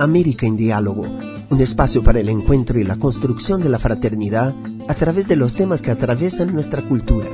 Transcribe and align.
América 0.00 0.46
en 0.46 0.56
Diálogo, 0.56 1.04
un 1.50 1.60
espacio 1.60 2.02
para 2.02 2.20
el 2.20 2.28
encuentro 2.28 2.78
y 2.78 2.84
la 2.84 2.96
construcción 2.96 3.60
de 3.60 3.68
la 3.68 3.78
fraternidad 3.78 4.54
a 4.88 4.94
través 4.94 5.28
de 5.28 5.36
los 5.36 5.54
temas 5.54 5.82
que 5.82 5.90
atraviesan 5.90 6.54
nuestra 6.54 6.82
cultura. 6.82 7.26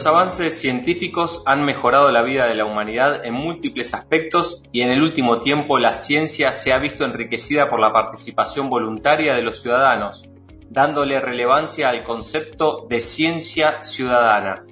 Los 0.00 0.06
avances 0.06 0.58
científicos 0.58 1.42
han 1.44 1.62
mejorado 1.62 2.10
la 2.10 2.22
vida 2.22 2.46
de 2.46 2.54
la 2.54 2.64
humanidad 2.64 3.22
en 3.26 3.34
múltiples 3.34 3.92
aspectos 3.92 4.62
y 4.72 4.80
en 4.80 4.88
el 4.88 5.02
último 5.02 5.40
tiempo 5.42 5.78
la 5.78 5.92
ciencia 5.92 6.52
se 6.52 6.72
ha 6.72 6.78
visto 6.78 7.04
enriquecida 7.04 7.68
por 7.68 7.80
la 7.80 7.92
participación 7.92 8.70
voluntaria 8.70 9.34
de 9.34 9.42
los 9.42 9.60
ciudadanos, 9.60 10.24
dándole 10.70 11.20
relevancia 11.20 11.90
al 11.90 12.02
concepto 12.02 12.86
de 12.88 13.00
ciencia 13.00 13.84
ciudadana. 13.84 14.64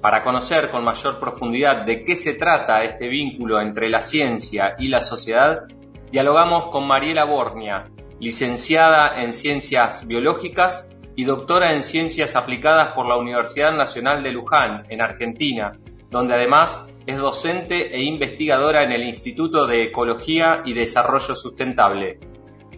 Para 0.00 0.22
conocer 0.22 0.70
con 0.70 0.84
mayor 0.84 1.18
profundidad 1.18 1.84
de 1.84 2.04
qué 2.04 2.14
se 2.14 2.34
trata 2.34 2.84
este 2.84 3.08
vínculo 3.08 3.60
entre 3.60 3.88
la 3.88 4.00
ciencia 4.00 4.76
y 4.78 4.86
la 4.86 5.00
sociedad, 5.00 5.64
dialogamos 6.12 6.68
con 6.68 6.86
Mariela 6.86 7.24
Bornia, 7.24 7.86
licenciada 8.20 9.20
en 9.24 9.32
Ciencias 9.32 10.06
Biológicas 10.06 10.87
y 11.18 11.24
doctora 11.24 11.74
en 11.74 11.82
Ciencias 11.82 12.36
Aplicadas 12.36 12.92
por 12.94 13.08
la 13.08 13.16
Universidad 13.16 13.72
Nacional 13.72 14.22
de 14.22 14.30
Luján, 14.30 14.84
en 14.88 15.00
Argentina, 15.02 15.72
donde 16.12 16.34
además 16.34 16.88
es 17.08 17.18
docente 17.18 17.92
e 17.92 18.04
investigadora 18.04 18.84
en 18.84 18.92
el 18.92 19.02
Instituto 19.02 19.66
de 19.66 19.82
Ecología 19.82 20.62
y 20.64 20.74
Desarrollo 20.74 21.34
Sustentable. 21.34 22.20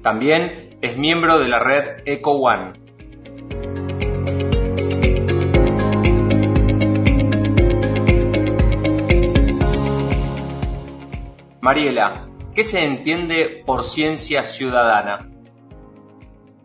También 0.00 0.78
es 0.80 0.96
miembro 0.96 1.38
de 1.38 1.48
la 1.48 1.58
red 1.58 1.98
EcoOne. 2.06 2.72
Mariela, 11.60 12.26
¿qué 12.54 12.64
se 12.64 12.82
entiende 12.82 13.62
por 13.66 13.84
ciencia 13.84 14.44
ciudadana? 14.44 15.29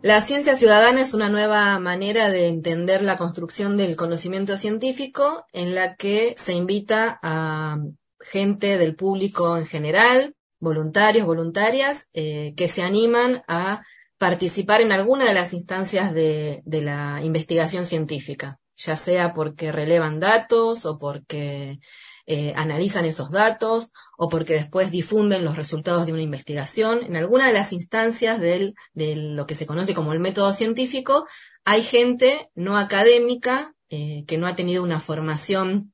La 0.06 0.20
ciencia 0.20 0.54
ciudadana 0.54 1.02
es 1.02 1.14
una 1.14 1.28
nueva 1.28 1.76
manera 1.80 2.30
de 2.30 2.46
entender 2.46 3.02
la 3.02 3.18
construcción 3.18 3.76
del 3.76 3.96
conocimiento 3.96 4.56
científico 4.56 5.44
en 5.52 5.74
la 5.74 5.96
que 5.96 6.36
se 6.38 6.52
invita 6.52 7.18
a 7.24 7.78
gente 8.20 8.78
del 8.78 8.94
público 8.94 9.56
en 9.56 9.66
general, 9.66 10.36
voluntarios, 10.60 11.26
voluntarias, 11.26 12.06
eh, 12.12 12.54
que 12.56 12.68
se 12.68 12.84
animan 12.84 13.42
a 13.48 13.82
participar 14.16 14.80
en 14.80 14.92
alguna 14.92 15.24
de 15.24 15.34
las 15.34 15.52
instancias 15.52 16.14
de, 16.14 16.62
de 16.64 16.82
la 16.82 17.20
investigación 17.24 17.84
científica, 17.84 18.60
ya 18.76 18.96
sea 18.96 19.34
porque 19.34 19.72
relevan 19.72 20.20
datos 20.20 20.84
o 20.84 20.98
porque 20.98 21.80
eh, 22.28 22.52
analizan 22.56 23.04
esos 23.04 23.30
datos 23.30 23.92
o 24.18 24.28
porque 24.28 24.54
después 24.54 24.90
difunden 24.90 25.44
los 25.44 25.54
resultados 25.54 26.06
de 26.06 26.12
una 26.12 26.22
investigación. 26.22 27.04
En 27.04 27.14
alguna 27.14 27.46
de 27.46 27.52
las 27.52 27.72
instancias 27.72 28.40
de 28.40 28.74
lo 28.94 29.46
que 29.46 29.54
se 29.54 29.64
conoce 29.66 29.94
como 29.94 30.12
el 30.12 30.18
método 30.18 30.52
científico, 30.52 31.28
hay 31.64 31.82
gente 31.82 32.50
no 32.56 32.78
académica 32.78 33.74
eh, 33.90 34.24
que 34.26 34.38
no 34.38 34.48
ha 34.48 34.56
tenido 34.56 34.82
una 34.82 34.98
formación 34.98 35.92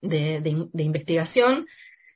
de, 0.00 0.68
investigación, 0.74 1.66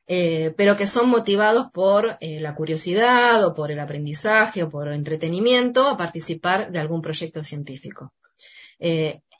eh, 0.06 0.54
pero 0.56 0.76
que 0.76 0.86
son 0.86 1.10
motivados 1.10 1.70
por 1.70 2.16
la 2.20 2.54
curiosidad 2.54 3.44
o 3.44 3.52
por 3.52 3.70
el 3.70 3.80
aprendizaje 3.80 4.62
o 4.62 4.70
por 4.70 4.88
el 4.88 4.94
entretenimiento 4.94 5.86
a 5.86 5.98
participar 5.98 6.72
de 6.72 6.78
algún 6.78 7.02
proyecto 7.02 7.44
científico. 7.44 8.14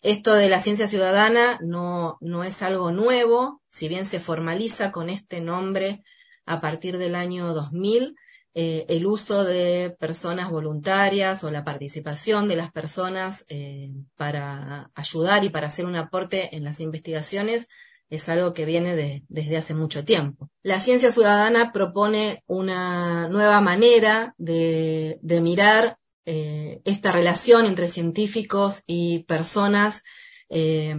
Esto 0.03 0.35
de 0.35 0.49
la 0.49 0.61
ciencia 0.61 0.87
ciudadana 0.87 1.59
no, 1.63 2.19
no 2.21 2.45
es 2.45 2.63
algo 2.63 2.93
nuevo, 2.93 3.63
si 3.69 3.89
bien 3.89 4.05
se 4.05 4.21
formaliza 4.21 4.93
con 4.93 5.11
este 5.11 5.41
nombre 5.41 6.03
a 6.47 6.61
partir 6.61 6.99
del 6.99 7.15
año 7.15 7.53
2000, 7.53 8.15
eh, 8.55 8.87
el 8.89 9.07
uso 9.07 9.45
de 9.45 9.95
personas 10.01 10.51
voluntarias 10.51 11.45
o 11.45 11.51
la 11.51 11.65
participación 11.65 12.49
de 12.49 12.57
las 12.57 12.73
personas 12.73 13.45
eh, 13.49 13.93
para 14.17 14.91
ayudar 14.95 15.45
y 15.45 15.51
para 15.51 15.67
hacer 15.67 15.85
un 15.85 15.97
aporte 15.97 16.57
en 16.57 16.65
las 16.65 16.81
investigaciones 16.81 17.69
es 18.11 18.29
algo 18.29 18.55
que 18.55 18.65
viene 18.65 19.23
desde 19.29 19.57
hace 19.59 19.75
mucho 19.75 20.05
tiempo. 20.05 20.51
La 20.63 20.81
ciencia 20.81 21.13
ciudadana 21.13 21.73
propone 21.73 22.43
una 22.47 23.29
nueva 23.29 23.61
manera 23.61 24.35
de, 24.39 25.19
de 25.21 25.41
mirar 25.41 25.98
eh, 26.31 26.83
esta 26.85 27.11
relación 27.11 27.65
entre 27.65 27.89
científicos 27.89 28.83
y 28.87 29.21
personas 29.21 30.03
eh, 30.51 30.95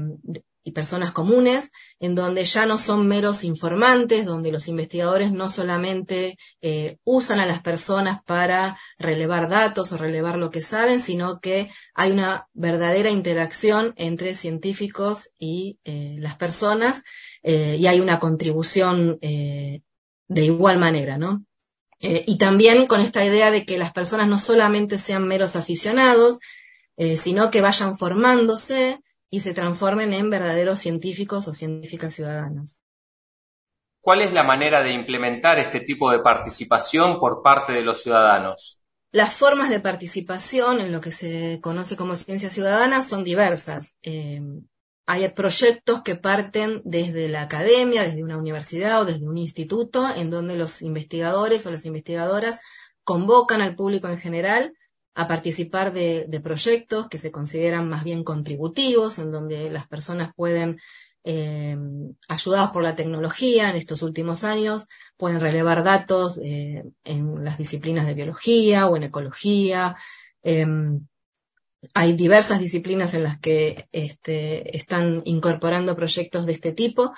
y 0.63 0.71
personas 0.71 1.11
comunes, 1.11 1.69
en 1.99 2.15
donde 2.15 2.45
ya 2.45 2.65
no 2.65 2.79
son 2.79 3.07
meros 3.07 3.43
informantes, 3.43 4.25
donde 4.25 4.51
los 4.51 4.67
investigadores 4.67 5.31
no 5.31 5.47
solamente 5.47 6.39
eh, 6.61 6.97
usan 7.03 7.39
a 7.39 7.45
las 7.45 7.61
personas 7.61 8.23
para 8.23 8.79
relevar 8.97 9.49
datos 9.49 9.91
o 9.91 9.97
relevar 9.97 10.39
lo 10.39 10.49
que 10.49 10.63
saben, 10.63 10.99
sino 10.99 11.39
que 11.39 11.69
hay 11.93 12.11
una 12.11 12.47
verdadera 12.53 13.11
interacción 13.11 13.93
entre 13.97 14.33
científicos 14.33 15.29
y 15.37 15.77
las 15.83 16.37
personas 16.37 17.03
y 17.43 17.85
hay 17.85 17.99
una 17.99 18.19
contribución 18.19 19.19
de 19.21 19.81
igual 20.43 20.79
manera, 20.79 21.19
¿no? 21.19 21.45
Eh, 22.01 22.23
y 22.27 22.37
también 22.37 22.87
con 22.87 23.01
esta 23.01 23.25
idea 23.25 23.51
de 23.51 23.65
que 23.65 23.77
las 23.77 23.91
personas 23.91 24.27
no 24.27 24.39
solamente 24.39 24.97
sean 24.97 25.27
meros 25.27 25.55
aficionados, 25.55 26.39
eh, 26.97 27.17
sino 27.17 27.51
que 27.51 27.61
vayan 27.61 27.97
formándose 27.97 28.99
y 29.29 29.41
se 29.41 29.53
transformen 29.53 30.13
en 30.13 30.29
verdaderos 30.29 30.79
científicos 30.79 31.47
o 31.47 31.53
científicas 31.53 32.13
ciudadanas. 32.13 32.81
¿Cuál 34.01 34.21
es 34.21 34.33
la 34.33 34.43
manera 34.43 34.81
de 34.81 34.93
implementar 34.93 35.59
este 35.59 35.81
tipo 35.81 36.09
de 36.09 36.19
participación 36.19 37.19
por 37.19 37.43
parte 37.43 37.73
de 37.73 37.83
los 37.83 38.01
ciudadanos? 38.01 38.79
Las 39.11 39.33
formas 39.33 39.69
de 39.69 39.79
participación 39.79 40.79
en 40.79 40.91
lo 40.91 41.01
que 41.01 41.11
se 41.11 41.59
conoce 41.61 41.95
como 41.95 42.15
ciencia 42.15 42.49
ciudadana 42.49 43.01
son 43.01 43.23
diversas. 43.23 43.97
Eh, 44.03 44.41
hay 45.11 45.27
proyectos 45.29 46.03
que 46.03 46.15
parten 46.15 46.83
desde 46.85 47.29
la 47.29 47.41
academia, 47.41 48.03
desde 48.03 48.23
una 48.23 48.37
universidad 48.37 49.01
o 49.01 49.05
desde 49.05 49.27
un 49.27 49.39
instituto, 49.39 50.07
en 50.07 50.29
donde 50.29 50.55
los 50.55 50.83
investigadores 50.83 51.65
o 51.65 51.71
las 51.71 51.83
investigadoras 51.87 52.59
convocan 53.03 53.59
al 53.61 53.73
público 53.73 54.07
en 54.07 54.19
general 54.19 54.71
a 55.15 55.27
participar 55.27 55.93
de, 55.93 56.41
proyectos 56.43 57.07
que 57.07 57.17
se 57.17 57.31
consideran 57.31 57.89
más 57.89 58.03
bien 58.03 58.23
contributivos, 58.23 59.17
en 59.17 59.31
donde 59.31 59.71
las 59.71 59.87
personas 59.87 60.31
pueden, 60.35 60.77
eh, 61.23 61.75
ayudadas 62.27 62.69
por 62.69 62.83
la 62.83 62.93
tecnología 62.93 63.71
en 63.71 63.77
estos 63.77 64.03
últimos 64.03 64.43
años, 64.43 64.85
pueden 65.17 65.39
relevar 65.39 65.83
datos 65.83 66.37
eh, 66.37 66.83
en 67.03 67.43
las 67.43 67.57
disciplinas 67.57 68.05
de 68.05 68.13
biología 68.13 68.85
o 68.85 68.95
en 68.95 69.03
ecología. 69.03 69.95
Em, 70.43 71.07
hay 71.93 72.13
diversas 72.13 72.59
disciplinas 72.59 73.13
en 73.13 73.23
las 73.23 73.39
que 73.39 73.87
este, 73.91 74.75
están 74.75 75.21
incorporando 75.25 75.95
proyectos 75.95 76.45
de 76.45 76.53
este 76.53 76.71
tipo. 76.71 77.13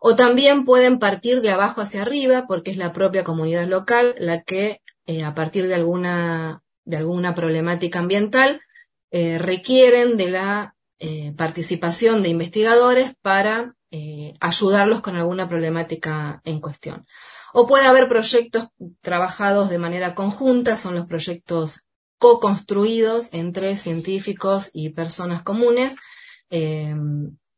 O 0.00 0.14
también 0.14 0.64
pueden 0.64 0.98
partir 0.98 1.40
de 1.40 1.50
abajo 1.50 1.80
hacia 1.80 2.02
arriba, 2.02 2.46
porque 2.46 2.70
es 2.70 2.76
la 2.76 2.92
propia 2.92 3.24
comunidad 3.24 3.66
local 3.66 4.14
la 4.18 4.42
que, 4.42 4.80
eh, 5.06 5.24
a 5.24 5.34
partir 5.34 5.66
de 5.66 5.74
alguna, 5.74 6.62
de 6.84 6.98
alguna 6.98 7.34
problemática 7.34 7.98
ambiental, 7.98 8.60
eh, 9.10 9.38
requieren 9.38 10.16
de 10.16 10.30
la 10.30 10.74
eh, 10.98 11.32
participación 11.36 12.22
de 12.22 12.28
investigadores 12.30 13.12
para 13.22 13.72
ayudarlos 14.40 15.00
con 15.00 15.16
alguna 15.16 15.48
problemática 15.48 16.42
en 16.44 16.60
cuestión. 16.60 17.06
O 17.54 17.66
puede 17.66 17.86
haber 17.86 18.08
proyectos 18.08 18.68
trabajados 19.00 19.70
de 19.70 19.78
manera 19.78 20.14
conjunta, 20.14 20.76
son 20.76 20.96
los 20.96 21.06
proyectos 21.06 21.85
co-construidos 22.18 23.32
entre 23.32 23.76
científicos 23.76 24.70
y 24.72 24.90
personas 24.90 25.42
comunes 25.42 25.96
eh, 26.50 26.94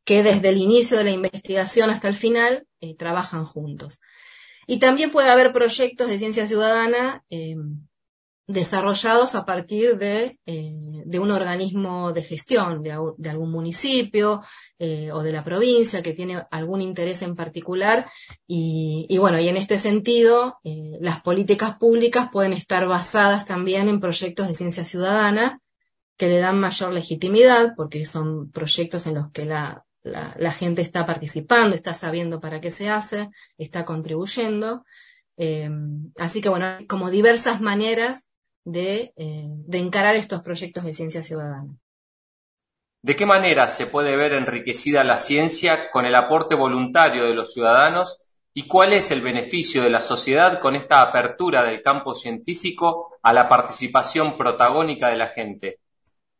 que 0.03 0.23
desde 0.23 0.49
el 0.49 0.57
inicio 0.57 0.97
de 0.97 1.03
la 1.03 1.11
investigación 1.11 1.89
hasta 1.89 2.07
el 2.07 2.15
final 2.15 2.67
eh, 2.81 2.95
trabajan 2.95 3.45
juntos. 3.45 3.99
Y 4.67 4.79
también 4.79 5.11
puede 5.11 5.29
haber 5.29 5.51
proyectos 5.51 6.09
de 6.09 6.17
ciencia 6.17 6.47
ciudadana 6.47 7.23
eh, 7.29 7.55
desarrollados 8.49 9.35
a 9.35 9.45
partir 9.45 9.99
de, 9.99 10.39
eh, 10.47 10.73
de 11.05 11.19
un 11.19 11.29
organismo 11.29 12.11
de 12.13 12.23
gestión, 12.23 12.81
de, 12.81 12.97
de 13.15 13.29
algún 13.29 13.51
municipio 13.51 14.41
eh, 14.79 15.11
o 15.11 15.21
de 15.21 15.31
la 15.31 15.43
provincia 15.43 16.01
que 16.01 16.13
tiene 16.13 16.41
algún 16.49 16.81
interés 16.81 17.21
en 17.21 17.35
particular. 17.35 18.09
Y, 18.47 19.05
y 19.07 19.19
bueno, 19.19 19.39
y 19.39 19.47
en 19.49 19.55
este 19.55 19.77
sentido, 19.77 20.57
eh, 20.63 20.97
las 20.99 21.21
políticas 21.21 21.77
públicas 21.77 22.29
pueden 22.31 22.53
estar 22.53 22.87
basadas 22.87 23.45
también 23.45 23.87
en 23.87 23.99
proyectos 23.99 24.47
de 24.47 24.55
ciencia 24.55 24.83
ciudadana 24.83 25.61
que 26.17 26.27
le 26.27 26.39
dan 26.39 26.59
mayor 26.59 26.91
legitimidad, 26.91 27.75
porque 27.77 28.03
son 28.05 28.49
proyectos 28.49 29.05
en 29.05 29.13
los 29.13 29.31
que 29.31 29.45
la 29.45 29.85
la, 30.01 30.51
gente 30.51 30.81
está 30.81 31.05
participando, 31.05 31.75
está 31.75 31.93
sabiendo 31.93 32.39
para 32.39 32.61
qué 32.61 32.71
se 32.71 32.89
hace, 32.89 33.29
está 33.59 33.85
contribuyendo. 33.85 34.85
Eh, 35.37 35.69
así 36.17 36.41
que 36.41 36.49
bueno, 36.49 36.79
como 36.87 37.11
diversas 37.11 37.61
maneras 37.61 38.25
de, 38.63 39.13
de 39.15 39.77
encarar 39.77 40.15
estos 40.15 40.41
proyectos 40.41 40.83
de 40.83 40.93
ciencia 40.93 41.23
ciudadana. 41.23 41.75
¿De 43.01 43.15
qué 43.15 43.25
manera 43.25 43.67
se 43.67 43.87
puede 43.87 44.17
ver 44.17 44.33
enriquecida 44.33 45.03
la 45.03 45.15
ciencia 45.15 45.89
con 45.89 46.05
el 46.05 46.15
aporte 46.15 46.55
voluntario 46.55 47.25
de 47.25 47.33
los 47.33 47.53
ciudadanos 47.53 48.25
y 48.53 48.67
cuál 48.67 48.91
es 48.91 49.11
el 49.11 49.21
beneficio 49.21 49.83
de 49.83 49.89
la 49.89 50.01
sociedad 50.01 50.59
con 50.59 50.75
esta 50.75 51.01
apertura 51.01 51.63
del 51.63 51.81
campo 51.81 52.13
científico 52.13 53.17
a 53.23 53.31
la 53.31 53.47
participación 53.47 54.37
protagónica 54.37 55.07
de 55.07 55.15
la 55.15 55.27
gente? 55.29 55.79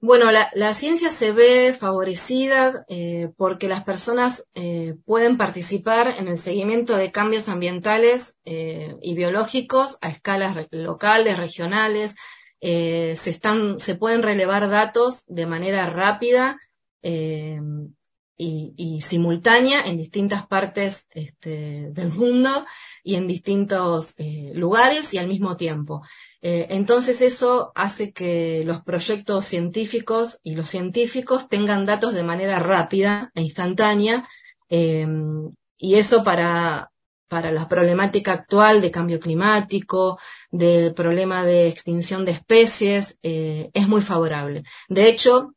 Bueno, 0.02 0.32
la, 0.32 0.74
ciencia 0.76 1.12
se 1.12 1.34
ve 1.34 1.74
favorecida 1.74 2.86
eh, 2.88 3.32
porque 3.36 3.68
las 3.68 3.84
personas 3.84 4.48
eh, 4.54 4.96
pueden 5.06 5.36
participar 5.36 6.16
en 6.18 6.30
el 6.30 6.38
seguimiento 6.38 6.96
de 6.96 7.12
cambios 7.12 7.50
ambientales 7.50 8.38
eh, 8.46 8.96
y 9.02 9.14
biológicos 9.16 9.98
a 10.00 10.08
escalas 10.08 10.56
locales, 10.72 11.38
regionales, 11.38 12.16
se, 12.62 13.30
están, 13.30 13.80
se 13.80 13.96
pueden 13.96 14.22
relevar 14.22 14.70
datos 14.70 15.26
de 15.28 15.46
manera 15.46 15.90
rápida 15.90 16.58
y, 17.02 19.02
simultánea 19.02 19.82
en 19.82 19.98
distintas 19.98 20.48
partes 20.48 21.08
este, 21.12 21.90
del 21.92 22.10
mundo 22.10 22.66
y 23.04 23.16
en 23.16 23.28
distintos 23.28 24.16
lugares 24.54 25.14
y 25.14 25.18
al 25.18 25.28
mismo 25.28 25.56
tiempo. 25.56 26.02
Entonces 26.42 27.22
eso 27.22 27.72
hace 27.76 28.14
que 28.14 28.64
los 28.66 28.82
proyectos 28.82 29.46
científicos 29.46 30.40
y 30.44 30.56
los 30.56 30.70
científicos 30.70 31.50
tengan 31.50 31.86
datos 31.86 32.14
de 32.14 32.24
manera 32.24 32.60
rápida 32.60 33.32
e 33.36 33.42
instantánea 33.42 34.28
y 34.70 35.96
eso 35.96 36.24
para, 36.24 36.92
para 37.30 37.52
la 37.52 37.70
problemática 37.70 38.34
actual 38.34 38.82
de 38.82 38.92
cambio 38.92 39.20
climático, 39.20 40.20
del 40.52 40.94
problema 40.94 41.46
de 41.46 41.68
extinción 41.68 42.26
de 42.26 42.32
especies, 42.32 43.18
eh, 43.24 43.70
es 43.74 43.88
muy 43.88 44.02
favorable. 44.02 44.64
De 44.90 45.08
hecho, 45.08 45.54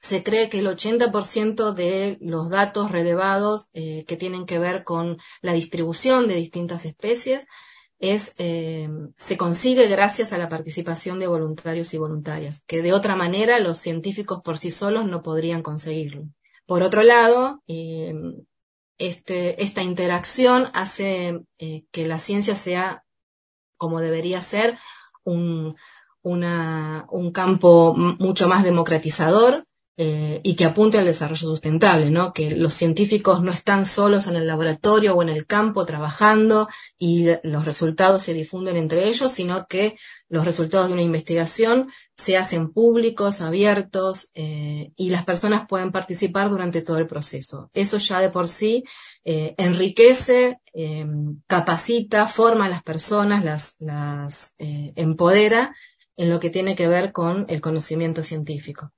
se 0.00 0.24
cree 0.24 0.48
que 0.48 0.58
el 0.58 0.66
80% 0.66 1.74
de 1.74 2.18
los 2.20 2.48
datos 2.48 2.90
relevados 2.90 3.68
eh, 3.74 4.04
que 4.08 4.16
tienen 4.16 4.46
que 4.46 4.58
ver 4.58 4.82
con 4.82 5.18
la 5.42 5.52
distribución 5.52 6.26
de 6.26 6.36
distintas 6.36 6.86
especies 6.86 7.46
es, 8.00 8.34
eh, 8.38 8.88
se 9.16 9.36
consigue 9.36 9.86
gracias 9.86 10.32
a 10.32 10.38
la 10.38 10.48
participación 10.48 11.18
de 11.18 11.26
voluntarios 11.26 11.92
y 11.92 11.98
voluntarias, 11.98 12.64
que 12.66 12.82
de 12.82 12.94
otra 12.94 13.14
manera 13.14 13.60
los 13.60 13.78
científicos 13.78 14.40
por 14.42 14.56
sí 14.58 14.70
solos 14.70 15.04
no 15.04 15.22
podrían 15.22 15.62
conseguirlo. 15.62 16.24
Por 16.66 16.82
otro 16.82 17.02
lado, 17.02 17.62
este, 18.98 19.62
esta 19.62 19.82
interacción 19.82 20.70
hace 20.72 21.42
eh, 21.58 21.84
que 21.90 22.06
la 22.06 22.18
ciencia 22.18 22.56
sea, 22.56 23.04
como 23.76 24.00
debería 24.00 24.40
ser, 24.40 24.78
un, 25.22 25.76
un 26.22 27.32
campo 27.32 27.94
mucho 27.94 28.48
más 28.48 28.64
democratizador 28.64 29.66
eh, 30.02 30.40
y 30.42 30.56
que 30.56 30.64
apunte 30.64 30.96
al 30.96 31.04
desarrollo 31.04 31.48
sustentable, 31.48 32.10
¿no? 32.10 32.32
Que 32.32 32.52
los 32.52 32.72
científicos 32.72 33.42
no 33.42 33.50
están 33.50 33.84
solos 33.84 34.28
en 34.28 34.36
el 34.36 34.46
laboratorio 34.46 35.14
o 35.14 35.20
en 35.20 35.28
el 35.28 35.44
campo 35.44 35.84
trabajando 35.84 36.70
y 36.96 37.26
los 37.42 37.66
resultados 37.66 38.22
se 38.22 38.32
difunden 38.32 38.78
entre 38.78 39.08
ellos, 39.08 39.30
sino 39.30 39.66
que 39.68 39.96
los 40.30 40.46
resultados 40.46 40.88
de 40.88 40.94
una 40.94 41.02
investigación 41.02 41.90
se 42.14 42.38
hacen 42.38 42.72
públicos, 42.72 43.42
abiertos 43.42 44.30
eh, 44.32 44.90
y 44.96 45.10
las 45.10 45.26
personas 45.26 45.66
pueden 45.68 45.92
participar 45.92 46.48
durante 46.48 46.80
todo 46.80 46.96
el 46.96 47.06
proceso. 47.06 47.68
Eso 47.74 47.98
ya 47.98 48.20
de 48.20 48.30
por 48.30 48.48
sí 48.48 48.84
eh, 49.24 49.54
enriquece, 49.58 50.60
capacita, 51.46 52.26
forma 52.26 52.64
a 52.64 52.70
las 52.70 52.82
personas, 52.82 53.44
las, 53.44 53.74
las 53.80 54.54
empodera 54.56 55.76
en 56.16 56.30
lo 56.30 56.40
que 56.40 56.48
tiene 56.48 56.74
que 56.74 56.88
ver 56.88 57.12
con 57.12 57.44
el 57.50 57.60
conocimiento 57.60 58.24
científico. 58.24 58.94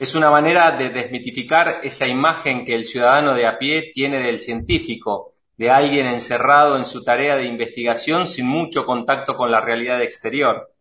Es 0.00 0.14
una 0.14 0.30
manera 0.30 0.78
de 0.78 0.88
desmitificar 0.88 1.80
esa 1.82 2.06
imagen 2.06 2.64
que 2.64 2.74
el 2.74 2.86
ciudadano 2.86 3.34
de 3.34 3.46
a 3.46 3.58
pie 3.58 3.90
tiene 3.92 4.18
del 4.20 4.38
científico, 4.38 5.34
de 5.58 5.68
alguien 5.68 6.06
encerrado 6.06 6.78
en 6.78 6.86
su 6.86 7.04
tarea 7.04 7.36
de 7.36 7.44
investigación 7.44 8.26
sin 8.26 8.46
mucho 8.46 8.86
contacto 8.86 9.36
con 9.36 9.50
la 9.50 9.60
realidad 9.60 10.00
exterior. 10.02 10.72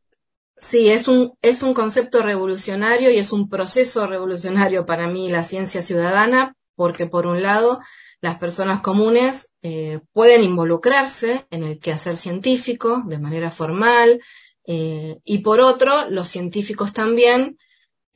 Sí, 0.55 0.89
es 0.89 1.09
un, 1.09 1.33
es 1.41 1.63
un 1.63 1.73
concepto 1.73 2.23
revolucionario 2.23 3.11
y 3.11 3.17
es 3.17 3.33
un 3.33 3.49
proceso 3.49 4.07
revolucionario 4.07 4.85
para 4.85 5.07
mí 5.07 5.27
la 5.27 5.43
ciencia 5.43 5.81
ciudadana, 5.81 6.55
porque 6.75 7.05
por 7.05 7.27
un 7.27 7.41
lado 7.41 7.81
las 8.21 8.37
personas 8.37 8.79
comunes 8.79 9.51
eh, 9.61 9.99
pueden 10.13 10.43
involucrarse 10.43 11.45
en 11.49 11.63
el 11.63 11.77
quehacer 11.77 12.15
científico 12.15 13.03
de 13.05 13.19
manera 13.19 13.51
formal 13.51 14.21
eh, 14.65 15.17
y 15.25 15.39
por 15.39 15.59
otro 15.59 16.09
los 16.09 16.29
científicos 16.29 16.93
también 16.93 17.57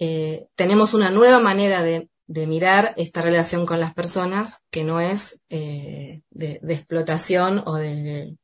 eh, 0.05 0.47
tenemos 0.55 0.94
una 0.94 1.09
nueva 1.09 1.39
manera 1.39 1.81
de, 1.81 2.09
mirar 2.27 2.94
esta 2.97 3.21
relación 3.21 3.65
con 3.65 3.79
las 3.79 3.94
personas 3.94 4.59
que 4.69 4.83
no 4.83 5.00
es 5.00 5.39
eh, 5.50 6.23
de, 6.29 6.59
explotación 6.67 7.63
o 7.65 7.75
de, 7.75 8.35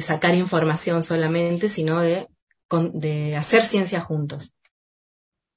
sacar 0.00 0.36
información 0.36 1.02
solamente, 1.02 1.68
sino 1.68 2.00
de, 2.00 2.28
de 2.92 3.36
hacer 3.36 3.62
ciencia 3.62 4.00
juntos. 4.00 4.52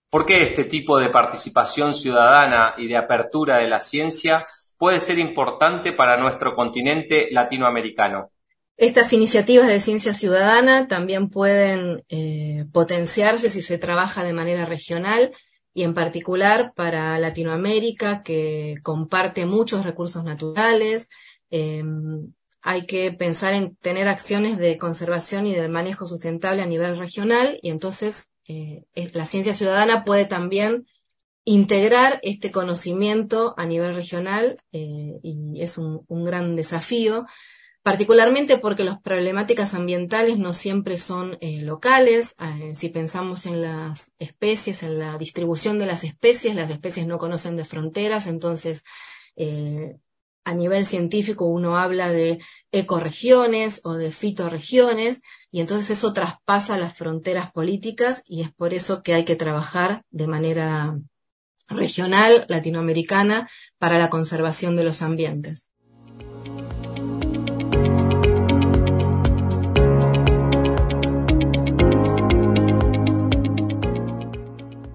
¿Por 0.10 0.26
qué 0.26 0.42
este 0.42 0.64
tipo 0.64 0.98
de 0.98 1.10
participación 1.10 1.94
ciudadana 1.94 2.74
y 2.78 2.88
de 2.88 2.98
apertura 2.98 3.58
de 3.58 3.68
la 3.68 3.80
ciencia 3.80 4.44
puede 4.80 5.00
ser 5.00 5.20
importante 5.20 5.94
para 5.94 6.18
nuestro 6.18 6.56
continente 6.56 7.28
latinoamericano? 7.30 8.32
Estas 8.76 9.14
iniciativas 9.14 9.68
de 9.68 9.80
ciencia 9.80 10.14
ciudadana 10.14 10.88
también 10.88 11.30
pueden 11.30 12.04
eh, 12.10 12.66
potenciarse 12.72 13.50
si 13.50 13.62
se 13.62 13.78
trabaja 13.78 14.24
de 14.24 14.34
manera 14.34 14.66
regional 14.66 15.32
y 15.76 15.84
en 15.84 15.94
particular 15.94 16.74
para 16.76 17.18
Latinoamérica, 17.20 18.24
que 18.24 18.76
comparte 18.82 19.46
muchos 19.46 19.84
recursos 19.84 20.24
naturales. 20.24 21.08
Em, 21.52 22.34
hay 22.62 22.86
que 22.86 23.12
pensar 23.12 23.54
en 23.54 23.76
tener 23.76 24.08
acciones 24.08 24.58
de 24.58 24.78
conservación 24.78 25.46
y 25.46 25.54
de 25.54 25.70
manejo 25.70 26.08
sustentable 26.08 26.62
a 26.62 26.68
nivel 26.68 26.98
regional 26.98 27.60
y 27.62 27.70
entonces 27.70 28.30
eh, 28.48 28.86
la 29.14 29.26
ciencia 29.26 29.54
ciudadana 29.54 30.04
puede 30.04 30.26
también 30.26 30.88
integrar 31.46 32.20
este 32.24 32.52
conocimiento 32.52 33.54
a 33.58 33.66
nivel 33.66 33.94
regional 33.94 34.64
eh, 34.72 35.20
y 35.22 35.62
es 35.62 35.78
un, 35.78 36.06
un 36.08 36.26
gran 36.26 36.56
desafío 36.56 37.26
particularmente 37.84 38.58
porque 38.58 38.86
las 38.86 39.00
problemáticas 39.02 39.74
ambientales 39.74 40.40
no 40.40 40.54
siempre 40.54 40.98
son 40.98 41.38
eh, 41.42 41.62
locales. 41.62 42.36
Eh, 42.40 42.74
si 42.76 42.90
pensamos 42.90 43.46
en 43.46 43.62
las 43.62 44.14
especies, 44.20 44.84
en 44.84 45.00
la 45.00 45.18
distribución 45.18 45.80
de 45.80 45.86
las 45.86 46.06
especies, 46.06 46.56
las 46.56 46.72
especies 46.72 47.06
no 47.06 47.18
conocen 47.18 47.58
de 47.58 47.66
fronteras, 47.66 48.26
entonces 48.28 48.84
eh, 49.36 49.98
a 50.46 50.54
nivel 50.54 50.86
científico 50.86 51.46
uno 51.46 51.78
habla 51.78 52.10
de 52.12 52.40
ecoregiones 52.72 53.82
o 53.84 53.94
de 53.94 54.12
fitoregiones 54.12 55.22
y 55.52 55.60
entonces 55.60 55.92
eso 55.92 56.14
traspasa 56.14 56.78
las 56.78 56.94
fronteras 56.94 57.52
políticas 57.52 58.24
y 58.26 58.42
es 58.42 58.52
por 58.52 58.74
eso 58.74 59.04
que 59.04 59.14
hay 59.14 59.26
que 59.26 59.36
trabajar 59.36 60.04
de 60.10 60.28
manera 60.28 60.98
regional, 61.68 62.46
latinoamericana, 62.48 63.50
para 63.78 63.98
la 63.98 64.10
conservación 64.10 64.76
de 64.76 64.84
los 64.84 65.02
ambientes. 65.02 65.73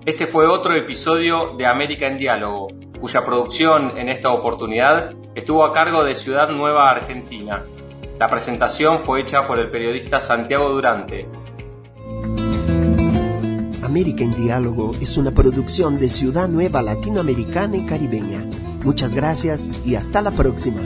Este 0.08 0.26
fue 0.26 0.46
otro 0.46 0.74
episodio 0.74 1.54
de 1.58 1.66
América 1.66 2.06
en 2.06 2.16
Diálogo, 2.16 2.68
cuya 2.98 3.26
producción 3.26 3.98
en 3.98 4.08
esta 4.08 4.30
oportunidad 4.30 5.14
estuvo 5.34 5.62
a 5.66 5.70
cargo 5.70 6.02
de 6.02 6.14
Ciudad 6.14 6.48
Nueva 6.48 6.90
Argentina. 6.90 7.62
La 8.18 8.26
presentación 8.26 9.00
fue 9.00 9.20
hecha 9.20 9.46
por 9.46 9.58
el 9.58 9.70
periodista 9.70 10.18
Santiago 10.18 10.70
Durante. 10.70 11.28
América 13.82 14.24
en 14.24 14.32
Diálogo 14.32 14.92
es 14.98 15.18
una 15.18 15.30
producción 15.32 15.98
de 15.98 16.08
Ciudad 16.08 16.48
Nueva 16.48 16.80
Latinoamericana 16.80 17.76
y 17.76 17.84
Caribeña. 17.84 18.46
Muchas 18.84 19.12
gracias 19.12 19.70
y 19.84 19.94
hasta 19.94 20.22
la 20.22 20.30
próxima. 20.30 20.80